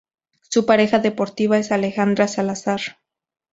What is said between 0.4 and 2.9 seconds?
Su pareja deportiva es Alejandra Salazar.